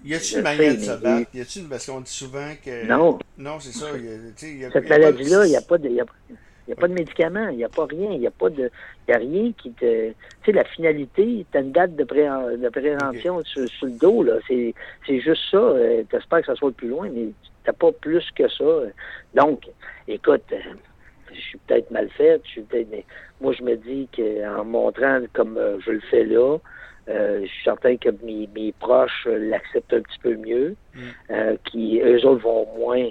y 0.06 0.14
a-t-il 0.14 0.38
une 0.38 0.44
manière 0.44 0.76
de 0.76 0.80
se 0.80 0.92
battre? 0.92 1.30
Y 1.34 1.42
a-t-il 1.42 1.68
parce 1.68 1.88
qu'on 1.88 2.02
dit 2.02 2.12
souvent 2.12 2.54
que 2.64 2.86
non, 2.86 3.18
non 3.38 3.60
c'est 3.60 3.74
ça. 3.74 3.88
Y 3.98 4.60
y 4.60 4.66
a, 4.66 4.72
Cette 4.72 4.88
maladie-là, 4.88 5.46
il 5.48 5.50
n'y 5.50 5.58
a 5.58 5.62
pas 5.62 5.78
de, 5.80 5.90
y 5.90 6.00
a, 6.00 6.06
il 6.70 6.74
n'y 6.74 6.78
a 6.78 6.82
pas 6.82 6.88
de 6.88 6.94
médicaments, 6.94 7.50
il 7.50 7.58
n'y 7.58 7.64
a 7.64 7.70
pas 7.70 7.88
rien, 7.88 8.12
il 8.12 8.20
n'y 8.20 8.28
a 8.28 8.32
pas 8.32 8.52
de. 8.52 8.70
Y 9.08 9.12
a 9.12 9.18
rien 9.18 9.52
qui 9.54 9.72
te. 9.72 10.10
Tu 10.10 10.16
sais, 10.46 10.52
la 10.52 10.64
finalité, 10.66 11.44
tu 11.52 11.58
as 11.58 11.62
une 11.62 11.72
date 11.72 11.96
de, 11.96 12.04
pré... 12.04 12.28
de 12.28 12.70
prévention 12.70 13.44
sur, 13.44 13.66
le 13.82 13.98
dos, 13.98 14.22
là. 14.22 14.34
C'est, 14.48 14.76
c'est 15.08 15.20
juste 15.20 15.42
ça. 15.50 15.58
Euh, 15.58 16.04
tu 16.08 16.16
espères 16.16 16.42
que 16.42 16.46
ça 16.46 16.56
soit 16.56 16.68
le 16.68 16.76
plus 16.76 16.90
loin, 16.90 17.10
mais 17.12 17.30
tu 17.66 17.74
pas 17.74 17.92
plus 17.92 18.24
que 18.36 18.48
ça. 18.48 18.66
Donc, 19.34 19.64
écoute, 20.08 20.44
euh, 20.52 20.58
je 21.34 21.40
suis 21.40 21.58
peut-être 21.58 21.90
mal 21.90 22.08
fait, 22.10 22.40
je 22.44 22.50
suis 22.50 22.62
peut-être. 22.62 22.90
Mais 22.92 23.04
moi, 23.42 23.52
je 23.54 23.64
me 23.64 23.76
dis 23.76 24.08
qu'en 24.16 24.64
montrant 24.64 25.22
comme 25.34 25.58
euh, 25.58 25.80
je 25.80 25.90
le 25.90 26.02
fais 26.02 26.26
là, 26.26 26.58
je 27.08 27.48
suis 27.48 27.64
certain 27.64 27.98
que 27.98 28.10
mes, 28.24 28.48
mes 28.54 28.74
proches 28.74 29.26
l'acceptent 29.26 29.94
un 29.96 30.02
petit 30.02 30.20
peu 30.20 30.36
mieux, 30.36 30.76
mm. 30.94 31.56
qui 31.66 32.00
eux 32.00 32.24
autres 32.28 32.44
vont 32.44 32.68
moins. 32.78 33.10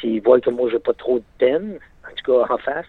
S'ils 0.00 0.20
voient 0.22 0.40
que 0.40 0.50
moi 0.50 0.68
j'ai 0.70 0.78
pas 0.78 0.92
trop 0.92 1.18
de 1.18 1.24
peine, 1.38 1.78
en 2.12 2.14
tout 2.14 2.32
cas 2.32 2.54
en 2.54 2.58
face, 2.58 2.86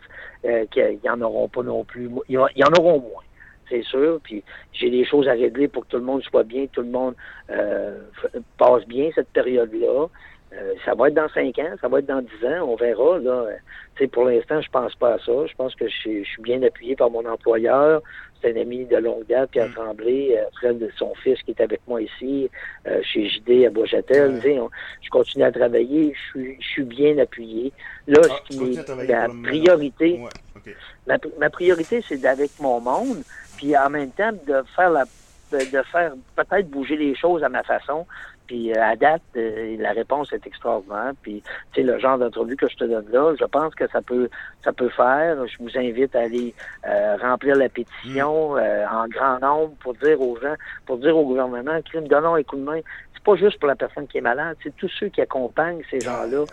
qu'ils 0.71 1.09
en 1.09 1.21
auront 1.21 1.47
pas 1.47 1.63
non 1.63 1.83
plus. 1.83 2.09
Ils 2.29 2.37
en 2.37 2.79
auront 2.79 2.99
moins 2.99 3.23
c'est 3.69 3.83
sûr. 3.83 4.19
Puis 4.23 4.43
j'ai 4.73 4.89
des 4.89 5.05
choses 5.05 5.27
à 5.27 5.33
régler 5.33 5.67
pour 5.67 5.83
que 5.85 5.91
tout 5.91 5.97
le 5.97 6.03
monde 6.03 6.23
soit 6.23 6.43
bien, 6.43 6.67
tout 6.67 6.81
le 6.81 6.89
monde 6.89 7.15
euh, 7.49 7.99
passe 8.57 8.85
bien 8.87 9.09
cette 9.15 9.29
période-là. 9.29 10.07
Euh, 10.55 10.73
ça 10.85 10.93
va 10.93 11.07
être 11.07 11.15
dans 11.15 11.29
cinq 11.29 11.57
ans, 11.59 11.73
ça 11.81 11.87
va 11.87 11.99
être 11.99 12.05
dans 12.05 12.21
dix 12.21 12.45
ans, 12.45 12.67
on 12.67 12.75
verra. 12.75 13.17
Là. 13.19 13.47
sais, 13.97 14.07
pour 14.07 14.25
l'instant, 14.25 14.61
je 14.61 14.69
pense 14.69 14.93
pas 14.95 15.13
à 15.15 15.17
ça. 15.17 15.45
Je 15.47 15.55
pense 15.55 15.73
que 15.75 15.87
je, 15.87 16.23
suis 16.23 16.41
bien 16.41 16.61
appuyé 16.61 16.95
par 16.95 17.09
mon 17.09 17.25
employeur. 17.25 18.01
C'est 18.41 18.55
un 18.55 18.61
ami 18.61 18.85
de 18.85 18.97
longue 18.97 19.25
date, 19.27 19.51
Pierre 19.51 19.69
mm. 19.69 19.73
Tremblay, 19.73 20.37
euh, 20.37 20.43
frère 20.57 20.75
de 20.75 20.89
son 20.97 21.13
fils 21.15 21.41
qui 21.43 21.51
est 21.51 21.61
avec 21.61 21.81
moi 21.87 22.01
ici, 22.01 22.49
chez 23.01 23.29
JD 23.29 23.65
à 23.65 23.69
Bois-Châtel. 23.69 24.41
Je 25.01 25.09
continue 25.09 25.43
à 25.43 25.51
travailler, 25.51 26.13
je 26.13 26.39
suis, 26.39 26.57
je 26.59 26.67
suis 26.67 26.83
bien 26.83 27.17
appuyé. 27.17 27.71
Là, 28.07 28.19
ah, 28.23 28.27
ce 28.27 28.55
qui 28.55 28.73
est 28.73 29.07
la 29.07 29.27
priorité, 29.43 30.19
ma, 31.07 31.49
priorité, 31.49 32.03
c'est 32.07 32.17
d'avec 32.17 32.51
mon 32.59 32.79
monde, 32.79 33.23
puis 33.57 33.75
en 33.77 33.89
même 33.89 34.11
temps 34.11 34.31
de 34.31 34.61
faire 34.75 34.91
la 34.91 35.05
de 35.51 35.83
faire 35.91 36.13
peut-être 36.35 36.67
bouger 36.69 36.97
les 36.97 37.15
choses 37.15 37.43
à 37.43 37.49
ma 37.49 37.63
façon. 37.63 38.05
Puis 38.47 38.71
euh, 38.71 38.81
à 38.81 38.95
date, 38.95 39.21
euh, 39.35 39.77
la 39.79 39.91
réponse 39.91 40.31
est 40.33 40.45
extraordinaire. 40.45 41.13
Puis 41.21 41.41
tu 41.73 41.81
sais 41.81 41.87
le 41.87 41.99
genre 41.99 42.17
d'entrevue 42.17 42.55
que 42.55 42.69
je 42.69 42.75
te 42.75 42.83
donne 42.83 43.07
là, 43.11 43.33
je 43.39 43.45
pense 43.45 43.73
que 43.75 43.87
ça 43.89 44.01
peut 44.01 44.29
ça 44.63 44.73
peut 44.73 44.89
faire. 44.89 45.45
Je 45.47 45.57
vous 45.59 45.77
invite 45.77 46.15
à 46.15 46.21
aller 46.21 46.53
euh, 46.87 47.17
remplir 47.17 47.55
la 47.55 47.69
pétition 47.69 48.55
mm. 48.55 48.59
en 48.91 49.07
grand 49.07 49.39
nombre 49.39 49.73
pour 49.79 49.93
dire 49.95 50.21
aux 50.21 50.37
gens, 50.39 50.55
pour 50.85 50.97
dire 50.97 51.15
au 51.17 51.25
gouvernement, 51.25 51.79
crime 51.83 52.07
donnons 52.07 52.35
un 52.35 52.43
coup 52.43 52.57
de 52.57 52.63
main. 52.63 52.79
C'est 53.13 53.23
pas 53.23 53.35
juste 53.35 53.57
pour 53.59 53.69
la 53.69 53.75
personne 53.75 54.07
qui 54.07 54.17
est 54.17 54.21
malade, 54.21 54.57
c'est 54.61 54.75
tous 54.75 54.91
ceux 54.99 55.07
qui 55.07 55.21
accompagnent 55.21 55.81
ces 55.89 56.01
gens-là, 56.01 56.43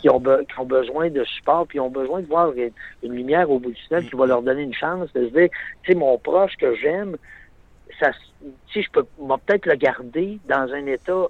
qui 0.00 0.10
ont, 0.10 0.20
qui 0.20 0.58
ont 0.58 0.64
besoin 0.64 1.08
de 1.08 1.22
support, 1.22 1.68
puis 1.68 1.78
ont 1.78 1.90
besoin 1.90 2.20
de 2.20 2.26
voir 2.26 2.52
une, 2.52 3.12
lumière 3.14 3.48
au 3.48 3.60
bout 3.60 3.70
du 3.70 3.80
tunnel 3.86 4.08
qui 4.08 4.16
va 4.16 4.26
leur 4.26 4.42
donner 4.42 4.62
une 4.62 4.74
chance 4.74 5.12
de 5.12 5.28
se 5.28 5.32
dire, 5.32 5.48
tu 5.84 5.92
sais, 5.92 5.98
mon 5.98 6.18
proche 6.18 6.56
que 6.56 6.74
j'aime, 6.74 7.16
ça, 7.98 8.10
si 8.72 8.82
je 8.82 8.90
peux 8.90 9.04
peut-être 9.04 9.66
le 9.66 9.74
garder 9.74 10.38
dans 10.48 10.72
un 10.72 10.86
état 10.86 11.26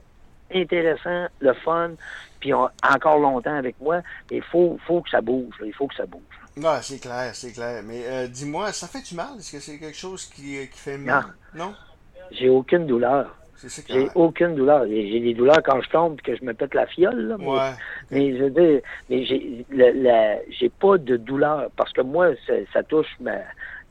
intéressant, 0.55 1.27
le 1.41 1.53
fun, 1.55 1.93
puis 2.41 2.53
encore 2.53 3.19
longtemps 3.19 3.57
avec 3.57 3.81
moi, 3.81 4.03
il 4.31 4.43
faut, 4.43 4.79
faut 4.87 5.01
que 5.01 5.11
ça 5.11 5.21
bouge. 5.21 5.55
il 5.65 5.73
faut 5.75 5.87
que 5.87 5.95
ça 5.95 6.07
bouge. 6.07 6.23
Non, 6.57 6.79
c'est 6.81 7.01
clair, 7.01 7.35
c'est 7.35 7.53
clair. 7.53 7.83
Mais 7.85 8.03
euh, 8.07 8.29
dis-moi, 8.29 8.73
ça 8.73 8.87
fait 8.87 9.03
du 9.07 9.15
mal? 9.15 9.39
Est-ce 9.39 9.53
que 9.53 9.61
c'est 9.61 9.79
quelque 9.79 9.97
chose 9.97 10.25
qui, 10.27 10.67
qui 10.69 10.79
fait 10.79 10.97
mal? 10.97 11.25
Non. 11.55 11.75
J'ai 12.31 12.49
aucune 12.49 12.87
douleur. 12.87 13.37
J'ai 13.89 14.09
aucune 14.15 14.55
douleur. 14.55 14.87
J'ai 14.87 15.21
des 15.21 15.35
douleurs 15.35 15.63
quand 15.65 15.81
je 15.81 15.89
tombe 15.91 16.19
et 16.19 16.23
que 16.23 16.37
je 16.37 16.45
me 16.45 16.53
pète 16.55 16.75
la 16.75 16.87
fiole. 16.87 17.29
Là, 17.29 17.37
mais, 17.39 17.47
ouais, 17.47 17.73
mais 18.11 18.37
je 18.37 18.45
veux 18.45 18.51
dire, 18.51 18.81
mais 19.09 19.25
j'ai 20.51 20.69
pas 20.69 20.99
de 20.99 21.17
douleur 21.17 21.71
parce 21.77 21.93
que 21.93 22.03
moi, 22.03 22.29
ça 22.73 22.83
touche 22.83 23.09
ma, 23.21 23.33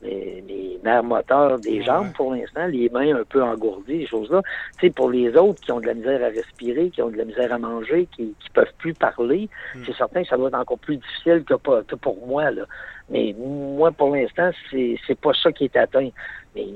mes 0.06 0.78
nerfs 0.84 1.02
moteurs 1.02 1.58
des 1.58 1.82
jambes 1.82 2.12
pour 2.14 2.34
l'instant, 2.34 2.66
les 2.66 2.88
mains 2.88 3.16
un 3.16 3.24
peu 3.24 3.42
engourdies, 3.42 4.02
ces 4.02 4.06
choses-là. 4.06 4.42
Tu 4.78 4.86
sais, 4.86 4.92
pour 4.92 5.10
les 5.10 5.36
autres 5.36 5.60
qui 5.60 5.72
ont 5.72 5.80
de 5.80 5.86
la 5.86 5.94
misère 5.94 6.22
à 6.22 6.28
respirer, 6.28 6.90
qui 6.90 7.02
ont 7.02 7.10
de 7.10 7.16
la 7.16 7.24
misère 7.24 7.52
à 7.52 7.58
manger, 7.58 8.08
qui 8.14 8.34
qui 8.40 8.50
peuvent 8.50 8.72
plus 8.78 8.94
parler, 8.94 9.48
hmm. 9.74 9.80
c'est 9.86 9.96
certain 9.96 10.22
que 10.22 10.28
ça 10.28 10.36
doit 10.36 10.48
être 10.48 10.58
encore 10.58 10.78
plus 10.78 10.96
difficile 10.96 11.44
que, 11.44 11.54
pour 11.94 12.26
moi. 12.26 12.50
Là. 12.50 12.64
Mais 13.08 13.34
moi, 13.38 13.90
pour 13.92 14.14
l'instant, 14.14 14.50
c'est 14.70 14.96
c'est 15.06 15.18
pas 15.18 15.32
ça 15.34 15.52
qui 15.52 15.64
est 15.64 15.76
atteint. 15.76 16.10
Mais 16.54 16.66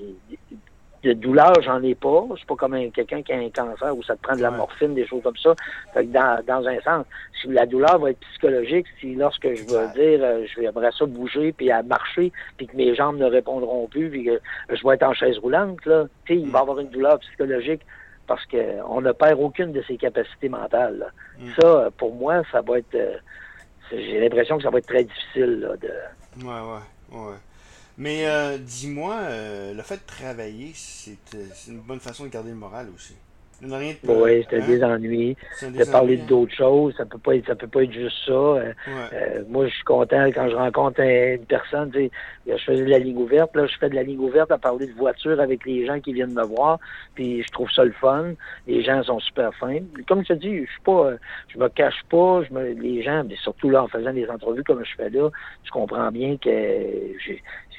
de 1.02 1.12
douleur, 1.12 1.54
j'en 1.62 1.83
ai 1.83 1.95
pas. 1.95 2.25
C'est 2.38 2.47
pas 2.47 2.57
comme 2.57 2.76
quelqu'un 2.92 3.23
qui 3.23 3.33
a 3.33 3.37
un 3.37 3.50
cancer 3.50 3.97
où 3.97 4.02
ça 4.02 4.16
te 4.16 4.23
prend 4.23 4.37
de 4.37 4.42
la 4.42 4.50
morphine, 4.50 4.95
des 4.95 5.07
choses 5.07 5.23
comme 5.23 5.37
ça. 5.37 5.54
Fait 5.95 6.07
que 6.07 6.12
dans, 6.12 6.42
dans 6.47 6.66
un 6.66 6.80
sens, 6.80 7.07
si 7.40 7.49
la 7.49 7.66
douleur 7.66 7.99
va 7.99 8.11
être 8.11 8.21
psychologique, 8.21 8.87
si 9.00 9.14
lorsque 9.14 9.49
je 9.49 9.62
vais 9.62 9.88
dire 9.95 10.25
euh, 10.25 10.45
je 10.47 10.61
vais 10.61 10.90
ça 10.90 11.07
bouger 11.07 11.52
puis 11.52 11.71
à 11.71 11.83
marcher, 11.83 12.33
puis 12.57 12.66
que 12.66 12.76
mes 12.76 12.95
jambes 12.95 13.16
ne 13.16 13.26
répondront 13.26 13.87
plus, 13.87 14.11
puis 14.11 14.25
que 14.25 14.40
je 14.69 14.87
vais 14.87 14.95
être 14.95 15.04
en 15.04 15.14
chaise 15.14 15.38
roulante, 15.38 15.85
là, 15.87 16.04
tu 16.26 16.35
sais, 16.35 16.40
il 16.40 16.50
va 16.50 16.59
y 16.59 16.62
mm. 16.62 16.62
avoir 16.62 16.78
une 16.80 16.90
douleur 16.90 17.19
psychologique 17.21 17.83
parce 18.26 18.45
qu'on 18.47 19.00
ne 19.00 19.12
perd 19.12 19.40
aucune 19.40 19.73
de 19.73 19.83
ses 19.83 19.97
capacités 19.97 20.49
mentales. 20.49 21.12
Mm. 21.38 21.49
Ça, 21.61 21.88
pour 21.97 22.14
moi, 22.14 22.42
ça 22.52 22.61
va 22.61 22.78
être 22.78 22.95
euh, 22.95 23.16
j'ai 23.92 24.21
l'impression 24.21 24.57
que 24.57 24.62
ça 24.62 24.71
va 24.71 24.78
être 24.78 24.87
très 24.87 25.04
difficile 25.04 25.61
là, 25.61 25.76
de. 25.76 25.92
Ouais, 26.45 26.61
ouais, 26.61 27.19
ouais. 27.19 27.37
Mais 28.00 28.26
euh, 28.26 28.57
dis-moi, 28.57 29.14
euh, 29.14 29.75
le 29.75 29.83
fait 29.83 29.97
de 29.97 30.07
travailler, 30.07 30.73
c'est 30.75 31.19
une 31.69 31.80
bonne 31.80 32.00
façon 32.00 32.25
de 32.25 32.30
garder 32.30 32.49
le 32.49 32.57
moral 32.57 32.88
aussi. 32.95 33.14
Oui, 33.62 34.47
c'est 34.49 34.62
hein? 34.62 34.66
des 34.66 34.83
ennuis. 34.83 35.37
De 35.61 35.85
parler 35.90 36.16
d'autres 36.16 36.54
choses, 36.54 36.95
ça 36.97 37.04
peut 37.04 37.19
pas 37.19 37.37
être, 37.37 37.47
ça 37.47 37.54
peut 37.54 37.66
pas 37.66 37.83
être 37.83 37.92
juste 37.92 38.16
ça. 38.25 38.33
Euh, 38.33 38.73
euh, 38.88 39.42
moi, 39.49 39.66
je 39.66 39.75
suis 39.75 39.85
content 39.85 40.25
quand 40.28 40.49
je 40.49 40.57
rencontre 40.57 41.00
une 41.00 41.45
personne. 41.45 41.90
Tu 41.90 42.07
sais, 42.07 42.11
je 42.47 42.64
faisais 42.64 42.85
de 42.85 42.90
la 42.90 42.99
ligne 42.99 43.19
ouverte, 43.19 43.54
là, 43.54 43.66
je 43.66 43.76
fais 43.76 43.90
de 43.90 43.95
la 43.95 44.02
ligne 44.02 44.19
ouverte 44.19 44.50
à 44.50 44.57
parler 44.57 44.87
de 44.87 44.95
voiture 44.95 45.38
avec 45.38 45.66
les 45.66 45.85
gens 45.85 46.00
qui 46.00 46.14
viennent 46.14 46.33
me 46.33 46.42
voir. 46.42 46.78
Puis 47.14 47.42
je 47.42 47.49
trouve 47.52 47.71
ça 47.71 47.85
le 47.85 47.92
fun. 47.92 48.33
Les 48.66 48.83
gens 48.83 49.02
sont 49.02 49.21
super 49.21 49.54
fins. 49.57 49.80
Comme 50.09 50.23
je 50.23 50.28
te 50.28 50.38
dis, 50.38 50.64
je 50.64 50.71
suis 50.71 50.83
pas, 50.83 51.11
je 51.49 51.59
me 51.59 51.69
cache 51.69 52.02
pas. 52.09 52.42
Je 52.49 52.54
me, 52.54 52.73
les 52.73 53.02
gens, 53.02 53.25
mais 53.28 53.37
surtout 53.37 53.69
là 53.69 53.83
en 53.83 53.88
faisant 53.88 54.14
des 54.14 54.28
entrevues 54.30 54.64
comme 54.64 54.83
je 54.85 54.95
fais 54.97 55.11
là, 55.11 55.28
je 55.64 55.71
comprends 55.71 56.11
bien 56.11 56.38
que 56.38 56.49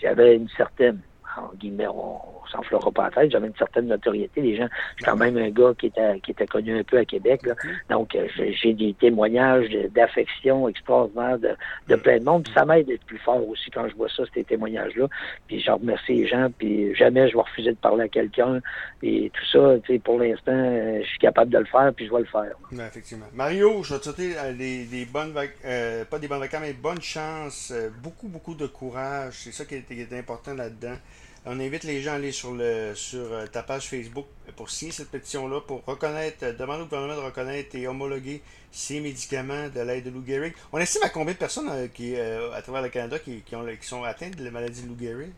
j'avais 0.01 0.35
une 0.35 0.49
certaine 0.57 1.01
en 1.37 1.53
guillemets, 1.55 1.87
on, 1.87 2.19
s'enflera 2.51 2.91
pas 2.91 3.03
la 3.03 3.11
tête. 3.11 3.31
J'avais 3.31 3.47
une 3.47 3.55
certaine 3.55 3.87
notoriété. 3.87 4.41
Les 4.41 4.57
gens, 4.57 4.67
je 4.97 5.03
suis 5.03 5.11
quand 5.11 5.17
même 5.17 5.37
un 5.37 5.49
gars 5.49 5.71
qui 5.77 5.87
était, 5.87 6.19
qui 6.19 6.31
était 6.31 6.45
connu 6.45 6.77
un 6.77 6.83
peu 6.83 6.97
à 6.97 7.05
Québec. 7.05 7.41
Donc, 7.89 8.15
euh, 8.15 8.27
j'ai 8.37 8.73
des 8.73 8.93
témoignages 8.93 9.69
d'affection 9.95 10.67
extraordinaires 10.67 11.39
de, 11.39 11.55
de 11.87 11.95
plein 11.95 12.19
de 12.19 12.25
monde. 12.25 12.43
Puis 12.43 12.53
ça 12.53 12.65
m'aide 12.65 12.87
d'être 12.87 13.05
plus 13.05 13.19
fort 13.19 13.47
aussi 13.47 13.69
quand 13.71 13.87
je 13.87 13.95
vois 13.95 14.09
ça, 14.09 14.23
ces 14.33 14.43
témoignages-là. 14.43 15.07
Puis 15.47 15.61
je 15.61 15.71
remercie 15.71 16.13
les 16.13 16.27
gens. 16.27 16.49
Puis 16.57 16.93
jamais 16.95 17.29
je 17.29 17.35
vais 17.35 17.41
refuser 17.41 17.71
de 17.71 17.77
parler 17.77 18.03
à 18.03 18.09
quelqu'un. 18.09 18.59
Et 19.01 19.31
tout 19.33 19.45
ça, 19.51 19.75
tu 19.85 19.93
sais, 19.93 19.99
pour 19.99 20.19
l'instant, 20.19 20.51
euh, 20.51 20.99
je 21.01 21.07
suis 21.07 21.19
capable 21.19 21.51
de 21.51 21.59
le 21.59 21.65
faire. 21.65 21.93
Puis 21.95 22.07
je 22.07 22.11
vais 22.11 22.19
le 22.19 22.25
faire. 22.25 22.51
effectivement. 22.85 23.27
Mario, 23.33 23.83
je 23.83 23.93
vais 23.93 23.99
te 23.99 24.05
souhaiter 24.05 24.33
euh, 24.37 24.53
des, 24.53 25.05
bonnes 25.05 25.31
vacances, 25.31 26.07
pas 26.09 26.19
des 26.19 26.27
bonnes 26.27 26.39
vacances, 26.39 26.61
mais 26.61 26.73
bonne 26.73 27.01
chance. 27.01 27.73
beaucoup, 28.03 28.27
beaucoup 28.27 28.55
de 28.55 28.67
courage. 28.67 29.35
C'est 29.35 29.53
ça 29.53 29.65
qui 29.65 29.75
est 29.75 30.13
important 30.13 30.53
là-dedans. 30.53 30.97
On 31.43 31.59
invite 31.59 31.85
les 31.85 32.01
gens 32.01 32.11
à 32.11 32.15
aller 32.15 32.31
sur, 32.31 32.53
le, 32.53 32.93
sur 32.93 33.33
euh, 33.33 33.47
ta 33.51 33.63
page 33.63 33.89
Facebook 33.89 34.25
pour 34.55 34.69
signer 34.69 34.91
cette 34.91 35.09
pétition-là, 35.09 35.61
pour 35.65 35.83
reconnaître, 35.85 36.43
euh, 36.43 36.53
demander 36.53 36.83
au 36.83 36.85
gouvernement 36.85 37.15
de 37.15 37.25
reconnaître 37.25 37.75
et 37.75 37.87
homologuer 37.87 38.43
ces 38.69 38.99
médicaments 38.99 39.67
de 39.73 39.81
l'aide 39.81 40.03
de 40.03 40.11
Lou 40.11 40.23
Gehrig. 40.23 40.53
On 40.71 40.77
estime 40.77 41.01
à 41.03 41.09
combien 41.09 41.33
de 41.33 41.39
personnes 41.39 41.69
euh, 41.71 41.87
qui, 41.87 42.15
à 42.15 42.61
travers 42.61 42.83
le 42.83 42.89
Canada 42.89 43.17
qui, 43.17 43.43
ont, 43.55 43.65
qui 43.65 43.87
sont 43.87 44.03
atteintes 44.03 44.35
de 44.35 44.43
la 44.43 44.51
maladie 44.51 44.83
de 44.83 44.87
Lou 44.87 44.95
Gehrig? 44.99 45.31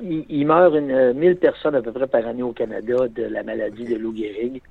Il, 0.00 0.46
meurt 0.46 0.76
une, 0.76 1.14
1000 1.14 1.36
personnes 1.38 1.74
à 1.74 1.82
peu 1.82 1.90
près 1.90 2.06
par 2.06 2.24
année 2.24 2.44
au 2.44 2.52
Canada 2.52 3.08
de 3.08 3.24
la 3.24 3.42
maladie 3.42 3.84
de 3.84 3.96
Lou 3.96 4.14
Gehrig. 4.14 4.62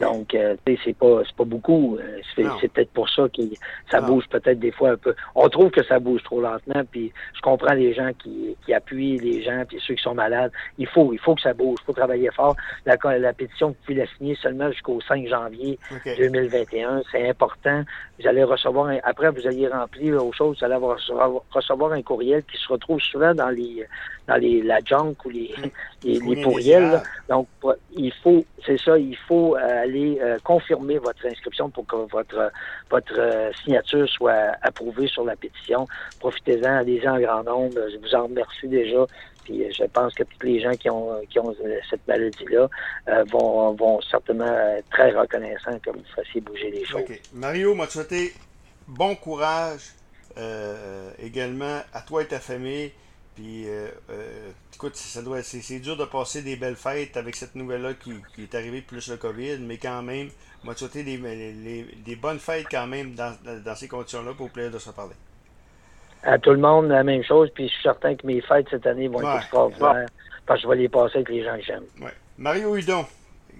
Donc, 0.00 0.34
euh, 0.34 0.56
c'est 0.84 0.96
pas 0.96 1.22
c'est 1.26 1.34
pas 1.36 1.44
beaucoup. 1.44 1.96
Euh, 1.96 2.20
c'est 2.60 2.72
peut-être 2.72 2.92
pour 2.92 3.08
ça 3.08 3.24
que 3.28 3.42
ça 3.90 4.00
bouge 4.00 4.24
peut-être 4.28 4.58
des 4.58 4.70
fois 4.70 4.90
un 4.90 4.96
peu. 4.96 5.14
On 5.34 5.48
trouve 5.48 5.70
que 5.70 5.82
ça 5.84 5.98
bouge 5.98 6.22
trop 6.22 6.40
lentement, 6.40 6.82
puis 6.90 7.12
je 7.34 7.40
comprends 7.40 7.74
les 7.74 7.92
gens 7.94 8.10
qui, 8.22 8.56
qui 8.64 8.74
appuient 8.74 9.18
les 9.18 9.42
gens, 9.42 9.64
puis 9.66 9.78
ceux 9.84 9.94
qui 9.94 10.02
sont 10.02 10.14
malades. 10.14 10.52
Il 10.78 10.86
faut 10.86 11.12
il 11.12 11.18
faut 11.18 11.34
que 11.34 11.42
ça 11.42 11.52
bouge, 11.52 11.78
il 11.82 11.84
faut 11.86 11.92
travailler 11.92 12.30
fort. 12.30 12.54
La, 12.86 12.96
la 13.18 13.32
pétition, 13.32 13.68
vous 13.68 13.76
pouvez 13.84 13.98
la 13.98 14.06
signer 14.16 14.36
seulement 14.36 14.70
jusqu'au 14.70 15.00
5 15.00 15.26
janvier 15.26 15.78
2021. 16.04 17.02
C'est 17.10 17.28
important. 17.28 17.82
Vous 18.20 18.26
allez 18.26 18.44
recevoir, 18.44 18.88
un, 18.88 18.98
après 19.02 19.30
vous 19.30 19.46
allez 19.46 19.66
remplir 19.66 20.24
aux 20.24 20.32
choses, 20.32 20.58
vous 20.58 20.64
allez 20.64 20.76
recevoir 20.76 21.92
un 21.92 22.02
courriel 22.02 22.42
qui 22.44 22.56
se 22.56 22.68
retrouve 22.68 23.00
souvent 23.00 23.34
dans 23.34 23.50
les 23.50 23.86
dans 24.28 24.36
les, 24.36 24.62
la 24.62 24.78
junk 24.84 25.14
ou 25.24 25.30
les, 25.30 25.54
les, 26.04 26.20
les 26.20 26.42
pourriels. 26.42 27.02
Donc, 27.28 27.48
il 27.96 28.12
faut, 28.22 28.44
c'est 28.64 28.78
ça, 28.78 28.96
il 28.98 29.16
faut 29.26 29.56
euh, 29.56 29.86
aller 29.88 30.18
euh, 30.20 30.38
confirmer 30.44 30.98
votre 30.98 31.26
inscription 31.26 31.70
pour 31.70 31.86
que 31.86 31.96
votre 31.96 32.52
votre 32.90 33.18
euh, 33.18 33.50
signature 33.64 34.08
soit 34.08 34.52
approuvée 34.62 35.08
sur 35.08 35.24
la 35.24 35.36
pétition. 35.36 35.86
Profitez-en, 36.20 36.78
allez-y 36.78 37.08
en 37.08 37.18
grand 37.18 37.42
nombre. 37.42 37.78
Je 37.92 37.98
vous 37.98 38.14
en 38.14 38.24
remercie 38.24 38.68
déjà. 38.68 39.06
Puis 39.44 39.64
je 39.72 39.84
pense 39.84 40.14
que 40.14 40.24
tous 40.24 40.46
les 40.46 40.60
gens 40.60 40.72
qui 40.72 40.90
ont 40.90 41.20
qui 41.30 41.38
ont 41.38 41.54
cette 41.88 42.06
maladie-là 42.06 42.68
vont, 43.32 43.72
vont 43.72 44.00
certainement 44.02 44.44
être 44.76 44.88
très 44.90 45.10
reconnaissants 45.10 45.78
que 45.78 45.90
vous 45.90 46.04
fassiez 46.14 46.42
bouger 46.42 46.70
les 46.70 46.84
choses. 46.84 47.02
Mario 47.32 47.74
m'a 47.74 47.86
souhaité 47.86 48.34
bon 48.86 49.14
courage 49.14 49.94
également 51.18 51.80
à 51.94 52.02
toi 52.02 52.22
et 52.22 52.26
ta 52.26 52.40
famille. 52.40 52.92
Puis, 53.38 53.68
euh, 53.68 53.86
euh, 54.10 54.50
écoute, 54.74 54.96
ça 54.96 55.22
doit, 55.22 55.44
c'est, 55.44 55.78
dur 55.78 55.96
de 55.96 56.04
passer 56.04 56.42
des 56.42 56.56
belles 56.56 56.74
fêtes 56.74 57.16
avec 57.16 57.36
cette 57.36 57.54
nouvelle-là 57.54 57.94
qui, 57.94 58.42
est 58.42 58.52
arrivée, 58.56 58.82
plus 58.82 59.08
le 59.08 59.16
COVID, 59.16 59.58
mais 59.60 59.76
quand 59.78 60.02
même, 60.02 60.28
moi, 60.64 60.74
souhaiter 60.74 61.04
des, 61.04 61.86
des 62.04 62.16
bonnes 62.16 62.40
fêtes 62.40 62.66
quand 62.68 62.88
même 62.88 63.14
dans, 63.14 63.36
ces 63.76 63.86
conditions-là 63.86 64.32
pour 64.36 64.50
plaisir 64.50 64.72
de 64.72 64.80
se 64.80 64.90
parler. 64.90 65.14
À 66.24 66.36
tout 66.36 66.50
le 66.50 66.56
monde, 66.56 66.88
la 66.88 67.04
même 67.04 67.22
chose, 67.22 67.48
puis 67.54 67.68
je 67.68 67.74
suis 67.74 67.82
certain 67.84 68.16
que 68.16 68.26
mes 68.26 68.40
fêtes 68.40 68.66
cette 68.70 68.88
année 68.88 69.06
vont 69.06 69.20
être 69.20 69.36
extraordinaires. 69.36 70.06
parce 70.44 70.60
que 70.60 70.64
je 70.64 70.72
vais 70.72 70.76
les 70.82 70.88
passer 70.88 71.18
avec 71.18 71.28
les 71.28 71.44
gens 71.44 71.56
que 71.58 71.62
j'aime. 71.62 71.84
Ouais. 72.00 72.14
Mario 72.38 72.74
Hudon, 72.74 73.06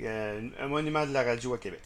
euh, 0.02 0.40
un 0.60 0.66
monument 0.66 1.06
de 1.06 1.12
la 1.12 1.22
radio 1.22 1.54
à 1.54 1.58
Québec. 1.58 1.76